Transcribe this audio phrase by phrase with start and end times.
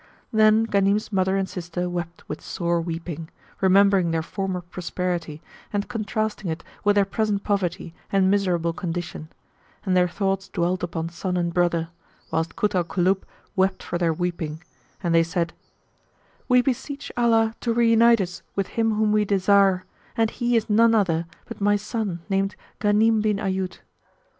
[0.33, 3.29] Then Ghanim's mother and sister wept with sore weeping,
[3.61, 9.29] remembering their former prosperity and contrasting it with their present poverty and miserable condition;
[9.85, 11.89] and their thoughts dwelt upon son and brother,
[12.31, 13.21] whilst Kut al Kulub
[13.55, 14.63] wept for their weeping;
[15.03, 15.53] and they said,
[16.49, 19.85] "We beseech Allah to reunite us with him whom we desire,
[20.17, 23.77] and he is none other but my son named Ghanim bin Ayyub!"